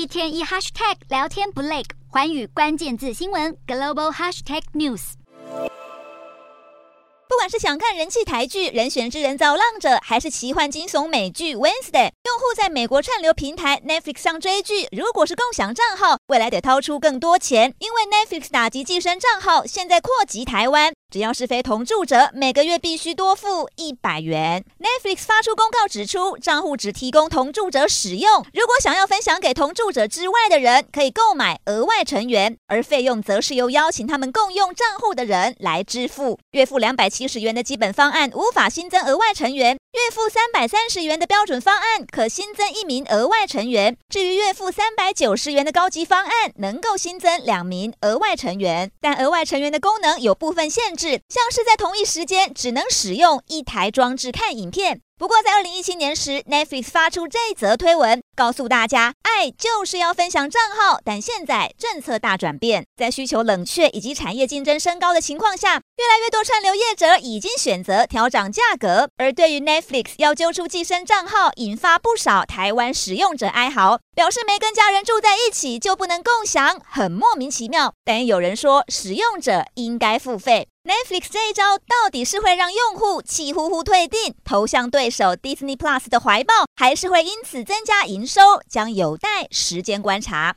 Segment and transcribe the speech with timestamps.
[0.00, 5.12] 一天一 hashtag 聊天不累，寰宇关键字新闻 global hashtag news。
[7.28, 20.92] 不管是想看人气台剧《人选之人造浪者》，还是奇幻惊悚美剧《Wednesday》，用户在美国串流平台 Netflix 上追剧，如果是共享账号，未来得掏出更多钱，因为 Netflix 打击寄生账号，现在扩及台湾。
[21.12, 24.64] 只要是非同住者，每个月必须多付一百元。
[24.78, 36.38] Netflix 发出公告指出，账户只提供同住者使用，如果想要分享给同住者之外的人，可以购买额外成员，而费用则是由邀请他们共用账户的人来支付。
[36.52, 43.96] 月付两百七十元的基本方案无法新增额外成员，月付三百三十元的标准方案可新增一名额外成员。
[44.08, 51.20] 至于月付三百九十元的高级方案，能够新增两名额外成员，但额外成员的功能有部分限制。
[51.28, 55.00] 像是在同一时间只能使用一台装置看影片。
[55.20, 60.98] 不过，在二零一七年时，Netflix 发出这则推文，告诉大家，爱就是要分享账号。
[61.04, 69.10] 但现在政策大转变，在需求冷却以及产业竞争升高的情况下，越来越多串流业者已经选择调涨价格。
[69.18, 77.92] 而对于 Netflix 要揪出寄生账号，引发不少台湾使用者哀嚎，表示没跟家人住在一起就不能共享，很莫名其妙。
[78.06, 80.66] 但也有人说，使用者应该付费。
[80.90, 90.48] Netflix 这一招到底是会让用户气呼呼退订，投向对手 Disney Plus 的怀抱，还是会因此增加营收，将有待时间观察。